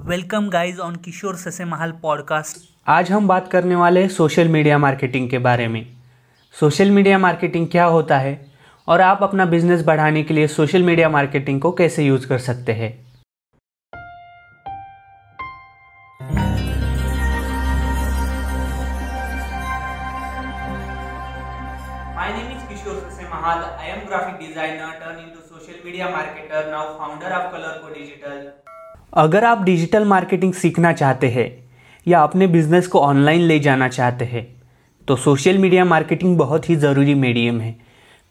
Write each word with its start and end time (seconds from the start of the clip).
Welcome 0.00 0.48
guys 0.50 0.78
on 0.80 0.94
किशोर 0.96 1.36
ससे 1.36 1.64
महल 1.64 1.90
podcast 2.02 2.56
आज 2.88 3.10
हम 3.12 3.26
बात 3.28 3.50
करने 3.52 3.74
वाले 3.74 4.00
हैं 4.00 4.08
सोशल 4.08 4.48
मीडिया 4.48 4.78
मार्केटिंग 4.78 5.28
के 5.30 5.38
बारे 5.38 5.66
में 5.68 5.84
सोशल 6.54 6.90
मीडिया 6.90 7.18
मार्केटिंग 7.18 7.66
क्या 7.68 7.84
होता 7.86 8.18
है 8.18 8.34
और 8.88 9.00
आप 9.00 9.22
अपना 9.22 9.44
बिज़नेस 9.46 9.84
बढ़ाने 9.84 10.22
के 10.22 10.34
लिए 10.34 10.46
सोशल 10.48 10.82
मीडिया 10.82 11.08
मार्केटिंग 11.08 11.60
को 11.60 11.72
कैसे 11.72 12.04
यूज़ 12.04 12.26
कर 12.28 12.38
सकते 12.38 12.72
हैं 12.72 12.90
My 22.16 22.28
name 22.32 22.50
is 22.56 22.62
Kishore 22.64 23.00
Sase 23.04 23.30
Mahal. 23.30 23.64
I 23.78 23.86
am 23.86 24.06
graphic 24.06 24.40
designer 24.40 24.92
turned 25.00 25.20
into 25.20 25.48
social 25.48 25.84
media 25.84 26.08
marketer 26.08 26.70
now 26.70 26.84
founder 26.98 27.32
of 27.34 27.52
Colorco 27.52 27.94
Digital. 27.94 28.52
अगर 29.12 29.44
आप 29.44 29.62
डिजिटल 29.62 30.04
मार्केटिंग 30.04 30.52
सीखना 30.52 30.92
चाहते 30.92 31.28
हैं 31.28 31.46
या 32.06 32.20
अपने 32.20 32.46
बिज़नेस 32.46 32.86
को 32.86 32.98
ऑनलाइन 32.98 33.40
ले 33.40 33.58
जाना 33.58 33.88
चाहते 33.88 34.24
हैं 34.24 34.46
तो 35.08 35.16
सोशल 35.16 35.58
मीडिया 35.58 35.84
मार्केटिंग 35.84 36.36
बहुत 36.38 36.68
ही 36.70 36.76
ज़रूरी 36.76 37.14
मीडियम 37.14 37.60
है। 37.60 37.74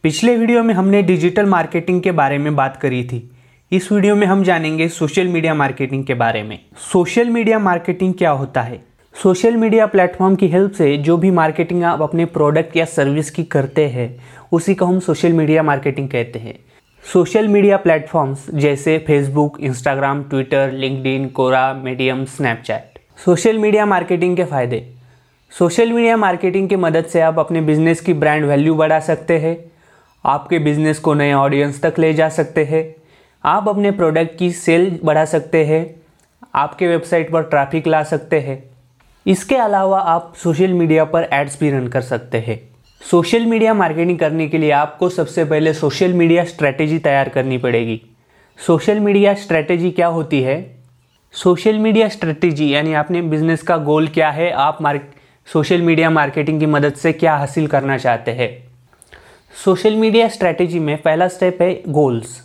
पिछले 0.03 0.35
वीडियो 0.37 0.63
में 0.63 0.73
हमने 0.73 1.01
डिजिटल 1.01 1.45
मार्केटिंग 1.45 2.01
के 2.01 2.11
बारे 2.11 2.37
में 2.37 2.55
बात 2.55 2.77
करी 2.77 3.03
थी। 3.03 3.29
इस 3.71 3.91
वीडियो 3.91 4.15
में 4.15 4.25
हम 4.27 4.43
जानेंगे 4.43 4.87
सोशल 4.87 5.27
मीडिया 5.27 5.53
मार्केटिंग 5.53 6.03
के 6.05 6.13
बारे 6.13 6.43
में। 6.43 6.57
सोशल 6.91 7.29
मीडिया 7.29 7.59
मार्केटिंग 7.59 8.13
क्या 8.13 8.31
होता 8.31 8.61
है? 8.61 8.83
सोशल 9.15 9.57
मीडिया 9.57 9.85
प्लेटफॉर्म 9.85 10.35
की 10.35 10.47
हेल्प 10.47 10.71
से 10.71 10.95
जो 10.97 11.17
भी 11.17 11.31
मार्केटिंग 11.31 11.83
आप 11.83 12.01
अपने 12.01 12.25
प्रोडक्ट 12.25 12.77
या 12.77 12.85
सर्विस 12.87 13.31
की 13.31 13.43
करते 13.43 13.87
हैं, 13.87 14.15
उसी 14.51 14.75
को 14.75 14.85
हम 14.85 14.99
सोशल 14.99 15.33
मीडिया 15.33 15.63
मार्केटिंग 15.63 16.09
कहते 16.09 16.39
हैं। 16.39 16.59
सोशल 17.03 17.47
मीडिया 17.47 17.77
प्लेटफॉर्म्स 17.77 18.45
जैसे 18.53 18.97
Facebook 19.07 19.59
Instagram 19.59 20.21
Twitter 20.23 20.71
LinkedIn 20.71 21.27
Quora 21.29 21.73
Medium 21.73 22.23
Snapchat 22.25 22.99
social 23.25 23.57
media 23.57 23.85
marketing 23.85 24.37
के 24.37 24.43
फ़ायदे। 24.43 24.79
सोशल 25.51 25.91
मीडिया 25.91 26.17
मार्केटिंग 26.17 26.69
की 26.69 26.75
मदद 26.75 27.05
से 27.05 27.21
आप 27.21 27.39
अपने 27.39 27.61
बिज़नेस 27.61 28.01
की 28.01 28.13
ब्रांड 28.13 28.45
वैल्यू 28.45 28.75
बढ़ा 28.75 28.99
सकते 28.99 29.37
हैं। 29.39 29.57
आपके 30.25 30.59
बिज़नेस 30.59 30.99
को 30.99 31.13
नए 31.13 31.33
ऑडियंस 31.33 31.81
तक 31.81 31.99
ले 31.99 32.13
जा 32.13 32.29
सकते 32.29 32.65
हैं। 32.65 32.83
आप 33.43 33.69
अपने 33.69 33.91
प्रोडक्ट 33.91 34.37
की 34.39 34.51
सेल 34.53 34.99
बढ़ा 35.03 35.25
सकते 35.25 35.65
हैं। 35.65 35.85
आपके 36.55 36.87
वेबसाइट 36.87 37.31
पर 37.31 37.43
ट्रैफ़िक 37.43 37.87
ला 37.87 38.03
सकते 38.03 38.39
हैं। 38.39 38.63
इसके 39.25 39.55
अलावा 39.57 39.99
आप 39.99 40.33
सोशल 40.37 40.73
मीडिया 40.73 41.05
पर 41.05 41.29
एड्स 41.33 41.59
भी 41.59 41.71
रन 41.71 41.87
कर 41.87 42.01
सकते 42.03 42.37
हैं। 42.37 42.59
सोशल 43.01 43.45
मीडिया 43.45 43.73
मार्केटिंग 43.73 44.17
करने 44.19 44.47
के 44.47 44.57
लिए 44.57 44.71
आपको 44.71 45.09
सबसे 45.09 45.43
पहले 45.45 45.73
सोशल 45.73 46.13
मीडिया 46.13 46.43
स्ट्रैटेजी 46.45 46.99
तैयार 46.99 47.29
करनी 47.29 47.57
पड़ेगी। 47.57 48.01
सोशल 48.59 48.99
मीडिया 48.99 49.33
स्ट्रैटेजी 49.33 49.91
क्या 49.91 50.07
होती 50.07 50.41
है? 50.41 50.55
सोशल 51.33 51.79
मीडिया 51.79 52.09
स्ट्रैटेजी, 52.09 52.73
यानी 52.73 52.93
आपने 52.93 53.21
बिज़नेस 53.21 53.61
का 53.61 53.77
गोल 53.77 54.07
क्या 54.07 54.29
है, 54.29 54.51
आप 54.51 54.81
मार्क, 54.81 55.09
सोशल 55.47 55.81
मीडिया 55.81 56.09
मार्केटिंग 56.09 56.59
की 56.59 56.65
मदद 56.65 56.93
से 56.93 57.13
क्या 57.13 57.35
हासिल 57.35 57.67
करना 57.67 57.97
चाहते 57.97 58.31
हैं। 58.31 58.49
सोशल 59.55 59.95
मीडिया 59.95 60.27
स्ट्रैटेजी 60.27 60.79
में 60.79 60.95
पहला 60.97 61.27
स्टेप 61.27 61.61
है 61.61 61.73
गोल्स 61.87 62.39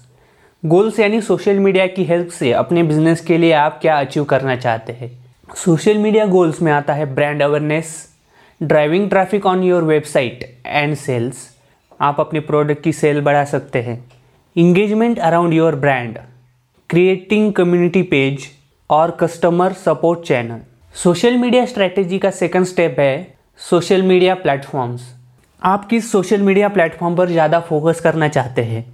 गोल्स 0.62 0.98
यानी 1.00 1.20
सोशल 1.20 1.58
मीडिया 1.58 1.86
की 1.86 2.04
हेल्प 2.04 2.28
से 2.28 2.52
अपने 2.52 2.82
बिज़नेस 2.82 3.20
के 3.20 3.38
लिए 3.38 3.52
आप 3.52 3.78
क्या 3.80 3.98
अचीव 3.98 4.24
करना 4.24 4.56
चाहते 4.56 4.92
हैं। 4.92 5.10
सोशल 5.56 5.98
मीडिया 5.98 6.26
गोल्स 6.26 6.62
में 6.62 6.72
आता 6.72 6.94
है 6.94 7.14
brand 7.14 7.42
awareness 7.42 8.15
driving 8.60 9.08
traffic 9.10 9.46
on 9.46 9.62
your 9.62 9.82
website 9.84 10.44
and 10.66 10.94
sales 10.96 11.38
आप 12.00 12.20
अपने 12.20 12.40
प्रोडक्ट 12.40 12.82
की 12.82 12.92
सेल 12.92 13.20
बढ़ा 13.20 13.44
सकते 13.44 13.78
हैं। 13.82 13.98
Engagement 14.56 15.18
around 15.18 15.54
your 15.54 15.74
brand 15.74 16.18
creating 16.90 17.52
community 17.52 18.02
page 18.02 18.46
और 18.90 19.16
customer 19.20 19.72
support 19.72 20.20
channel 20.28 20.60
social 20.94 21.36
media 21.36 21.64
strategy 21.66 22.18
का 22.18 22.30
सेकंड 22.30 22.66
स्टेप 22.66 23.00
है 23.00 23.36
सोशल 23.60 24.02
मीडिया 24.02 24.34
प्लेटफॉर्म्स 24.36 25.02
आप 25.62 25.86
किस 25.88 26.10
सोशल 26.12 26.42
मीडिया 26.42 26.68
प्लेटफॉर्म 26.68 27.16
पर 27.16 27.28
ज़्यादा 27.28 27.60
फोकस 27.60 28.00
करना 28.00 28.28
चाहते 28.28 28.62
हैं? 28.62 28.84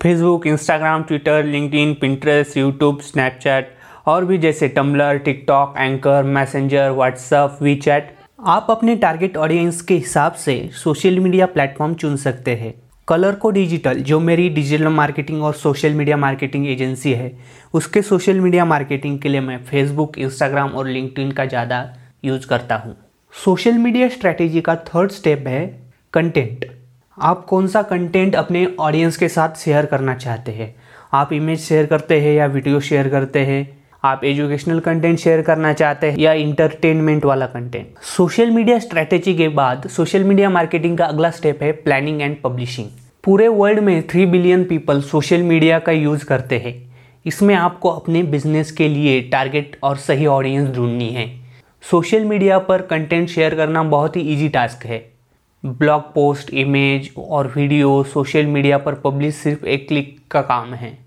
Facebook 0.00 0.46
Instagram 0.46 1.02
Twitter 1.02 1.44
LinkedIn 1.44 1.94
Pinterest 2.00 2.56
YouTube 2.56 3.00
Snapchat 3.02 3.74
और 4.06 4.24
भी 4.24 4.38
जैसे 4.38 4.68
Tumblr 4.68 5.18
TikTok 5.18 5.74
Anchor 5.78 6.22
Messenger 6.24 6.90
WhatsApp 6.90 7.58
WeChat 7.62 8.14
आप 8.38 8.66
अपने 8.70 8.94
टारगेट 8.96 9.36
ऑडियंस 9.36 9.80
के 9.80 9.94
हिसाब 9.94 10.32
से 10.32 10.54
सोशल 10.74 11.18
मीडिया 11.18 11.46
प्लेटफॉर्म 11.46 11.94
चुन 11.94 12.16
सकते 12.16 12.54
हैं। 12.56 12.72
कलर 13.08 13.34
को 13.34 13.50
डिजिटल 13.50 14.00
जो 14.00 14.18
मेरी 14.20 14.48
डिजिटल 14.48 14.88
मार्केटिंग 14.88 15.42
और 15.42 15.54
सोशल 15.54 15.92
मीडिया 15.92 16.16
मार्केटिंग 16.16 16.66
एजेंसी 16.68 17.12
है, 17.12 17.32
उसके 17.74 18.02
सोशल 18.02 18.40
मीडिया 18.40 18.64
मार्केटिंग 18.64 19.18
के 19.18 19.28
लिए 19.28 19.40
मैं 19.40 19.56
फेसबुक 19.64 20.18
इंस्टाग्राम 20.18 20.70
और 20.70 20.88
लिंकड 20.88 21.32
का 21.32 21.44
ज़्यादा 21.44 21.82
यूज़ 22.24 22.46
करता 22.46 22.76
हूँ। 22.76 22.96
सोशल 23.34 23.78
मीडिया 23.78 24.08
स्ट्रैटेजी 24.08 24.60
का 24.60 24.76
थर्ड 24.84 25.10
स्टेप 25.10 25.46
है 25.46 25.66
कंटेंट 26.14 26.64
आप 27.18 27.44
कौन 27.44 27.66
सा 27.66 27.82
कंटेंट 27.84 28.34
अपने 28.34 28.66
ऑडियंस 28.80 29.16
के 29.16 29.28
साथ 29.28 29.56
शेयर 29.56 29.86
करना 29.86 30.14
चाहते 30.14 30.52
हैं? 30.52 30.74
आप 31.12 31.32
इमेज 31.32 31.60
शेयर 31.60 31.86
करते 31.86 32.20
हैं 32.20 32.34
या 32.34 32.46
वीडियो 32.46 32.80
शेयर 32.80 33.08
करते 33.08 33.44
हैं? 33.44 33.75
आप 34.04 34.24
एजुकेशनल 34.24 34.80
कंटेंट 34.80 35.18
शेयर 35.18 35.42
करना 35.42 35.72
चाहते 35.72 36.10
हैं 36.10 36.18
या 36.18 36.32
इंटरटेनमेंट 36.32 37.24
वाला 37.24 37.46
कंटेंट 37.46 37.98
सोशल 38.16 38.50
मीडिया 38.50 38.78
स्ट्रैटेजी 38.78 39.34
के 39.34 39.48
बाद 39.48 39.88
सोशल 39.88 40.24
मीडिया 40.24 40.50
मार्केटिंग 40.50 40.98
का 40.98 41.04
अगला 41.04 41.30
स्टेप 41.30 41.62
है 41.62 41.72
प्लानिंग 41.72 42.22
एंड 42.22 42.36
पब्लिशिंग 42.44 42.88
पूरे 43.24 43.48
वर्ल्ड 43.48 43.80
में 43.80 44.02
three 44.08 44.26
billion 44.26 44.64
people 44.64 45.00
social 45.02 45.42
media 45.42 45.78
का 45.78 45.92
यूज़ 45.92 46.24
करते 46.24 46.58
हैं. 46.58 46.74
इसमें 47.26 47.54
आपको 47.54 47.90
अपने 47.90 48.22
बिज़नेस 48.22 48.70
के 48.72 48.88
लिए 48.88 49.20
टारगेट 49.22 49.76
और 49.82 49.96
सही 49.96 50.26
ऑडियंस 50.26 50.74
ढूंढनी 50.74 51.08
है. 51.08 51.26
सोशल 51.84 52.24
मीडिया 52.24 52.58
पर 52.58 52.82
कंटेंट 52.82 53.28
शेयर 53.28 53.54
करना 53.54 53.82
बहुत 53.84 54.16
ही 54.16 54.22
ईजी 54.32 54.48
टास्क 54.48 54.86
है. 54.86 54.98
ब्लॉग 55.64 56.02
पोस्ट 56.14 56.54
इमेज 56.54 57.10
और 57.18 57.52
वीडियो 57.56 58.02
सोशल 58.04 58.46
मीडिया 58.46 58.78
पर 58.78 58.94
पब्लिश 58.94 59.34
सिर्फ़ 59.34 59.66
एक 59.66 59.88
क्लिक 59.88 60.16
का 60.30 60.40
काम 60.42 60.74
है. 60.74 61.05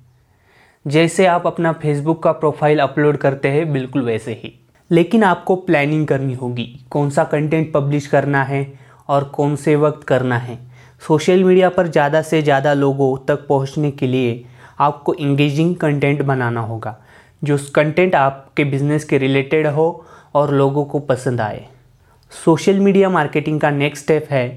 जैसे 0.89 1.25
आप 1.25 1.45
अपना 1.47 1.72
फेसबुक 1.73 2.22
का 2.23 2.31
प्रोफ़ाइल 2.33 2.79
अपलोड 2.79 3.17
करते 3.17 3.47
हैं, 3.47 3.72
बिल्कुल 3.73 4.01
वैसे 4.01 4.31
ही। 4.33 4.53
लेकिन 4.91 5.23
आपको 5.23 5.55
प्लानिंग 5.55 6.07
करनी 6.07 6.33
होगी, 6.33 6.66
कौन 6.91 7.09
सा 7.09 7.23
कंटेंट 7.23 7.72
पब्लिश 7.73 8.07
करना 8.07 8.44
है 8.44 8.66
और 9.09 9.23
कौन 9.25 9.55
से 9.55 9.75
वक्त 9.75 10.03
करना 10.03 10.38
है। 10.38 10.57
सोशल 11.01 11.44
मीडिया 11.44 11.69
पर 11.69 11.88
ज़्यादा 11.88 12.22
से 12.22 12.41
ज़्यादा 12.41 12.73
लोगों 12.73 13.16
तक 13.28 13.45
पहुँचने 13.47 13.91
के 13.91 14.07
लिए 14.07 14.44
आपको 14.79 15.13
इंगेजिंग 15.13 15.75
कंटेंट 15.75 16.22
बनाना 16.22 16.61
होगा, 16.61 16.95
जो 17.41 17.57
कंटेंट 17.75 18.16
आपके 18.16 18.63
बिज़नेस 18.66 19.03
के 19.03 19.17
रिलेटेड 19.17 19.67
हो 19.67 20.05
और 20.35 20.53
लोगों 20.53 20.85
को 20.85 20.99
पसंद 21.01 21.41
आए। 21.41 21.66
सोशल 22.31 22.79
मीडिया 22.79 23.09
मार्केटिंग 23.09 23.59
का 23.61 23.72
नेक्स्ट 23.72 24.03
स्टेप 24.03 24.28
है 24.31 24.47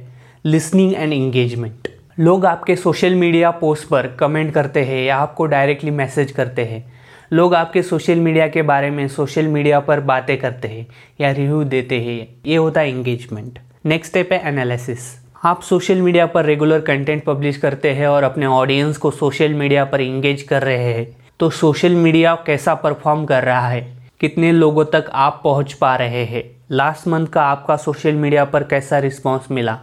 लिसनिंग 0.44 0.94
एंड 0.94 1.12
इंगेजमेंट 1.12 1.88
लोग 2.18 2.46
आपके 2.46 2.76
सोशल 2.76 3.14
मीडिया 3.14 3.50
पोस्ट 3.50 3.88
पर 3.88 4.06
कमेंट 4.06 4.52
करते 4.54 4.80
हैं 4.84 5.04
या 5.04 5.16
आपको 5.16 5.46
डायरेक्टली 5.46 5.90
मैसेज 5.90 6.32
करते 6.32 6.64
हैं। 6.64 6.92
लोग 7.32 7.54
आपके 7.54 7.82
सोशल 7.82 8.14
मीडिया 8.14 8.48
के 8.48 8.62
बारे 8.62 8.90
में 8.90 9.08
सोशल 9.08 9.46
मीडिया 9.46 9.80
पर 9.80 10.00
बातें 10.00 10.36
करते 10.38 10.68
हैं 10.68 10.86
या 11.20 11.30
रिव्यू 11.30 11.62
देते 11.64 12.00
हैं। 12.00 12.28
ये 12.46 12.56
होता 12.56 12.80
है 12.80 12.90
इंगेजमेंट 12.90 13.58
नेक्स्ट 13.86 14.10
स्टेप 14.10 14.32
है 14.32 14.48
एनालिसिस 14.48 14.98
आप 15.44 15.62
सोशल 15.62 15.94
मीडिया 15.94 16.26
पर 16.26 16.44
रेगुलर 16.44 16.80
कंटेंट 16.80 17.24
पब्लिश 17.24 17.56
करते 17.56 17.90
हैं 17.90 18.06
और 18.06 18.22
अपने 18.22 18.46
ऑडियंस 18.46 18.96
को 18.96 19.10
सोशल 19.10 19.54
मीडिया 19.54 19.84
पर 19.84 20.00
इंगेज 20.00 20.42
कर 20.42 20.62
रहे 20.62 20.92
हैं। 20.94 21.16
तो 21.40 21.50
सोशल 21.50 21.94
मीडिया 21.94 22.34
कैसा 22.34 22.74
परफॉर्म 22.74 23.24
कर 23.24 23.42
रहा 23.42 23.68
है? 23.68 23.98
कितने 24.20 24.52
लोगों 24.52 24.84
तक 24.84 25.10
आप 25.12 25.40
पहुँच 25.44 25.72
पा 25.72 25.96
रहे 25.96 26.24
हैं? 26.24 26.44
लास्ट 26.70 27.08
मंथ 27.08 27.26
का 27.26 27.42
आपका 27.42 27.76
सोशल 27.76 28.12
मीडिया 28.12 28.44
पर 28.44 28.62
कैसा 28.62 28.98
रिस्पॉन्स 28.98 29.50
मिला? 29.50 29.78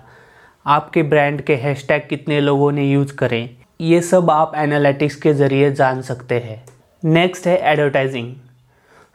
आपके 0.70 1.02
ब्रांड 1.04 1.42
के 1.42 1.56
हैशटैग 1.56 2.02
कितने 2.10 2.40
लोगों 2.42 2.72
ने 2.72 2.84
यूज़ 2.84 3.14
करें, 3.14 3.50
ये 3.82 4.02
सब 4.02 4.30
आप 4.32 4.52
एनालिटिक्स 4.56 5.16
के 5.16 5.34
ज़रिए 5.34 5.72
जान 5.72 6.02
सकते 6.02 6.36
हैं। 6.36 6.64
नेक्स्ट 7.04 7.48
है 7.48 7.58
एडवर्टाइजिंग 7.72 8.34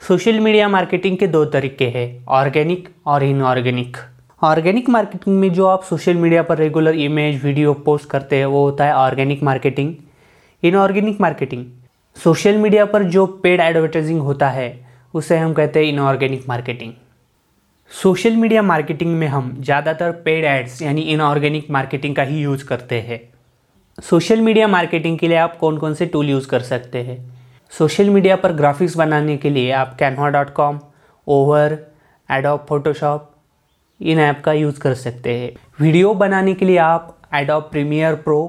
सोशल 0.02 0.40
मीडिया 0.40 0.68
मार्केटिंग 0.68 1.18
के 1.18 1.26
दो 1.26 1.44
तरीके 1.44 1.88
हैं 1.88 2.24
ऑर्गेनिक 2.30 2.88
और 3.06 3.24
इनऑर्गेनिक 3.24 3.96
ऑर्गेनिक 4.42 4.88
मार्केटिंग 4.88 5.38
में 5.40 5.52
जो 5.52 5.66
आप 5.66 5.82
सोशल 5.82 6.16
मीडिया 6.16 6.42
पर 6.42 6.58
रेगुलर 6.58 6.94
इमेज 6.96 7.44
वीडियो 7.44 7.74
पोस्ट 7.84 8.10
करते 8.10 8.36
हैं, 8.36 8.46
वो 8.46 8.64
होता 8.64 8.84
है 8.84 8.94
organic 8.94 9.42
marketing 9.42 9.94
inorganic 10.62 11.20
marketing 11.20 11.64
social 12.16 12.56
media 12.56 12.84
पर 12.86 13.02
जो 13.04 13.26
पेड 13.26 13.60
एडवर्टाइजिंग 13.60 14.20
होता 14.20 14.48
है, 14.50 14.68
उसे 15.14 15.38
हम 15.38 15.52
कहते 15.52 15.84
हैं 15.84 15.92
inorganic 15.92 16.48
marketing 16.48 16.92
social 17.94 18.36
media 18.36 18.62
marketing 18.62 19.10
में 19.18 19.26
हम 19.26 19.54
ज़्यादातर 19.60 20.12
पेड 20.24 20.44
एड्स 20.44 20.80
यानी 20.82 21.00
इनऑर्गेनिक 21.02 21.66
मार्केटिंग 21.70 22.14
का 22.16 22.22
ही 22.22 22.38
यूज़ 22.38 22.64
करते 22.66 23.00
हैं। 23.00 23.20
सोशल 23.98 24.40
मीडिया 24.40 24.68
मार्केटिंग 24.68 25.18
के 25.18 25.28
लिए 25.28 25.36
आप 25.36 25.56
कौन 25.56 25.76
कौन 25.78 25.94
से 25.94 26.06
टूल 26.06 26.30
यूज़ 26.30 26.48
कर 26.48 26.60
सकते 26.62 27.02
हैं? 27.02 27.16
सोशल 27.72 28.10
मीडिया 28.10 28.36
पर 28.36 28.52
ग्राफिक्स 28.52 28.96
बनाने 28.96 29.36
के 29.36 29.50
लिए 29.50 29.70
आप 29.72 29.94
Canva 29.98 30.28
dot 30.28 30.50
com 30.54 30.80
over 31.26 31.78
Adobe 32.28 32.66
Photoshop 32.68 33.30
इन 34.00 34.20
ऐप 34.20 34.42
का 34.44 34.52
यूज़ 34.52 34.80
कर 34.80 34.94
सकते 34.96 35.34
हैं। 35.34 35.52
वीडियो 35.80 36.14
बनाने 36.14 36.54
के 36.54 36.64
लिए 36.64 36.78
आप 36.78 37.16
एडोप 37.34 37.70
प्रीमियर 37.72 38.14
प्रो 38.16 38.40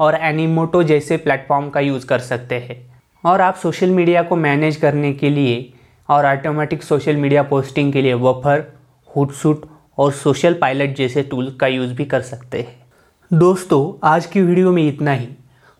और 0.00 0.18
एनीमोटो 0.22 0.82
जैसे 0.82 1.16
प्लेटफॉर्म 1.16 1.70
का 1.70 1.80
यूज़ 1.80 2.06
कर 2.06 2.18
सकते 2.20 2.58
हैं। 2.60 2.78
और 3.24 3.40
आप 3.40 3.56
सोशल 3.56 3.90
मीडिया 3.92 4.22
को 4.22 4.36
मैनेज 4.36 4.76
करने 4.76 5.12
के 5.14 5.30
लिए 5.30 5.72
और 6.08 6.26
ऑटोमेटिक 6.26 6.82
सोशल 6.82 7.16
मीडिया 7.16 7.42
पोस्टिंग 7.44 7.92
के 7.92 8.02
लिए 8.02 8.14
वफर 8.14 8.72
हुडसूट 9.16 9.66
और 9.98 10.12
सोशल 10.12 10.54
पायलट 10.54 10.96
जैसे 10.96 11.22
टूल 11.22 11.50
का 11.60 11.66
यूज़ 11.66 11.92
भी 11.94 12.04
कर 12.04 12.20
सकते 12.22 12.60
हैं। 12.60 12.82
दोस्तों, 13.30 13.98
आज 14.04 14.26
की 14.26 14.40
वीडियो 14.42 14.72
में 14.72 14.86
इतना 14.88 15.12
ही। 15.12 15.28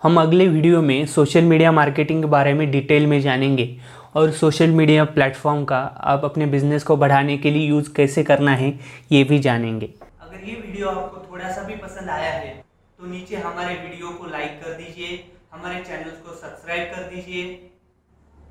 हम 0.02 0.20
अगले 0.20 0.46
वीडियो 0.48 0.80
में 0.82 1.06
सोशल 1.06 1.44
मीडिया 1.44 1.72
मार्केटिंग 1.72 2.22
के 2.22 2.28
बारे 2.28 2.52
में 2.54 2.70
डिटेल 2.70 3.06
में 3.06 3.20
जानेंगे 3.20 3.66
और 4.14 4.30
सोशल 4.32 4.70
मीडिया 4.70 5.04
प्लेटफॉर्म 5.06 5.64
का 5.64 5.78
आप 6.04 6.24
अपने 6.24 6.46
बिज़नेस 6.46 6.84
को 6.84 6.96
बढ़ाने 6.96 7.36
के 7.38 7.50
लिए 7.50 7.68
यूज़ 7.68 7.92
कैसे 7.92 8.24
करना 8.24 8.54
है, 8.54 8.78
ये 9.12 9.24
भी 9.24 9.38
जानेंगे। 9.38 9.92
अगर 10.20 10.48
ये 10.48 10.54
वीडियो 10.56 10.88
आपको 10.88 11.26
थोड़ा 11.30 11.50
सा 11.50 11.62
भी 11.62 11.74
पसंद 11.76 12.10
आया 12.10 12.32
है 12.32 12.52
तो 12.98 13.06
नीचे 13.06 13.36
हमारे 13.36 13.74
वीडियो 13.74 14.08
को 14.10 14.30
लाइक 14.30 14.60
कर 14.64 14.72
दीजिए, 14.74 15.24
हमारे 15.52 15.80
चैनल 15.80 16.10
को 16.20 16.34
सब्सक्राइब 16.34 16.92
कर 16.94 17.02
दीजिए। 17.14 17.44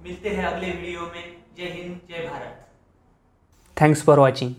मिलते 0.03 0.30
हैं 0.30 0.45
अगले 0.45 0.68
वीडियो 0.68 1.01
में। 1.03 1.24
जय 1.57 1.71
हिंद, 1.74 1.97
जय 2.09 2.27
भारत। 2.27 2.59
Thanks 3.77 4.03
for 4.06 4.19
watching 4.19 4.53